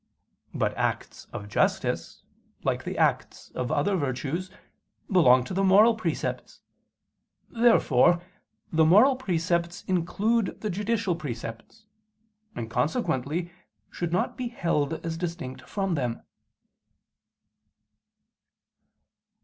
[0.55, 2.23] But acts of justice,
[2.63, 4.49] like the acts of other virtues,
[5.11, 6.61] belong to the moral precepts.
[7.51, 8.19] Therefore
[8.73, 11.85] the moral precepts include the judicial precepts,
[12.55, 13.51] and consequently
[13.91, 16.23] should not be held as distinct from them.